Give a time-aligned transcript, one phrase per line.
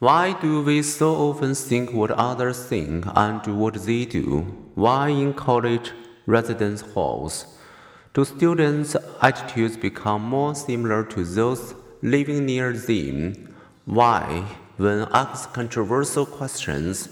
[0.00, 4.46] Why do we so often think what others think and do what they do?
[4.74, 5.92] Why in college
[6.24, 7.44] residence halls
[8.14, 13.54] do students' attitudes become more similar to those living near them?
[13.84, 14.46] Why,
[14.78, 17.10] when asked controversial questions,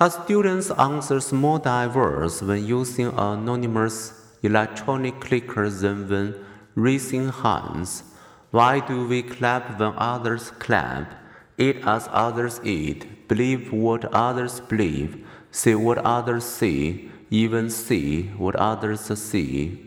[0.00, 4.12] are students' answers more diverse when using anonymous
[4.42, 6.34] electronic clickers than when
[6.74, 8.02] raising hands?
[8.50, 11.14] Why do we clap when others clap,
[11.58, 18.56] eat as others eat, believe what others believe, see what others see, even see what
[18.56, 19.84] others see?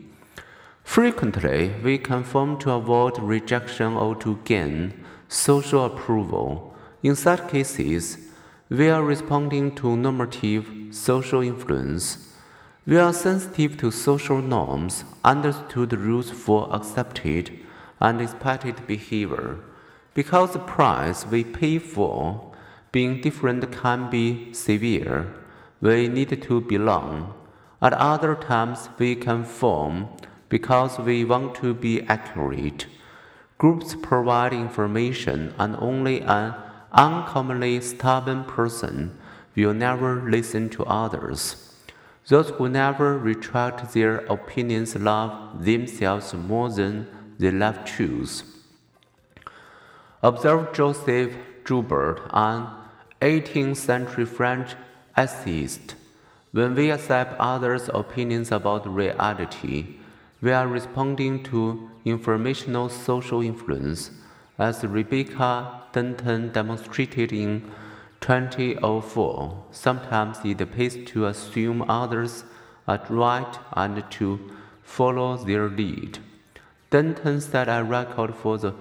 [0.83, 4.93] Frequently, we conform to avoid rejection or to gain
[5.27, 6.75] social approval.
[7.01, 8.17] In such cases,
[8.69, 12.27] we are responding to normative social influence.
[12.85, 17.57] We are sensitive to social norms, understood rules for accepted
[17.99, 19.59] and expected behavior.
[20.13, 22.51] Because the price we pay for
[22.91, 25.33] being different can be severe,
[25.79, 27.33] we need to belong.
[27.81, 30.09] At other times, we conform
[30.49, 32.87] because we want to be accurate.
[33.57, 36.55] Groups provide information, and only an
[36.91, 39.17] uncommonly stubborn person
[39.55, 41.73] will never listen to others.
[42.27, 47.07] Those who never retract their opinions love themselves more than
[47.39, 48.60] they love truth.
[50.23, 52.67] Observe Joseph Joubert, an
[53.21, 54.75] 18th century French
[55.17, 55.95] essayist.
[56.51, 59.95] When we accept others' opinions about reality,
[60.39, 64.11] we are responding to informational social influence,
[64.59, 67.71] as Rebecca Denton demonstrated in
[68.19, 69.65] 2004.
[69.71, 72.43] Sometimes it pays to assume others
[72.87, 74.51] are right and to
[74.83, 76.19] follow their lead.
[76.91, 78.75] Denton set a record for the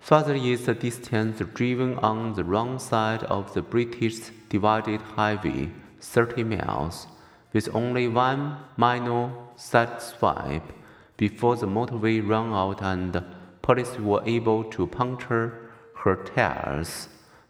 [0.00, 5.70] farthest distance driven on the wrong side of the British divided highway,
[6.00, 7.06] 30 miles,
[7.52, 10.72] with only one minor side swipe
[11.16, 13.22] before the motorway ran out and
[13.62, 17.08] police were able to puncture her tires.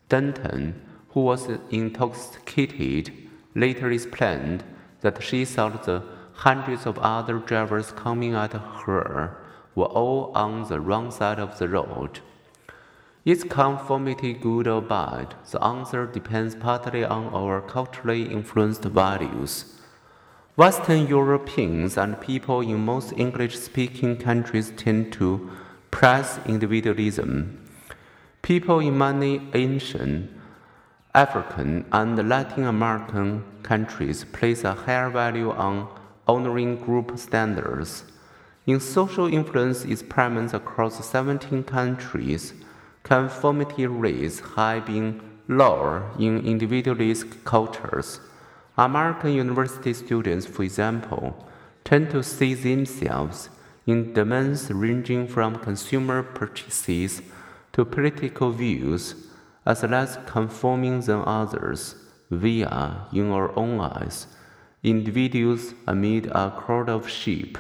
[0.09, 0.75] Denton,
[1.11, 3.13] who was intoxicated,
[3.55, 4.65] later explained
[5.01, 6.03] that she thought the
[6.33, 9.37] hundreds of other drivers coming at her
[9.75, 12.21] were all on the wrong side of the road.
[13.23, 15.35] Is conformity good or bad?
[15.51, 19.75] The answer depends partly on our culturally influenced values.
[20.57, 25.51] Western Europeans and people in most English speaking countries tend to
[25.91, 27.63] press individualism.
[28.41, 30.41] People in many Asian,
[31.15, 35.89] African, and Latin American countries place a higher value on
[36.27, 38.05] honoring group standards.
[38.67, 42.55] In social influence experiments across 17 countries,
[43.03, 48.21] conformity rates have been lower in individualist cultures.
[48.79, 51.47] American university students, for example,
[51.85, 53.49] tend to see themselves
[53.87, 57.21] in domains ranging from consumer purchases
[57.73, 59.15] to political views
[59.67, 61.95] as less conforming than others.
[62.31, 64.27] We are, in our own eyes,
[64.83, 67.59] individuals amid a crowd of sheep.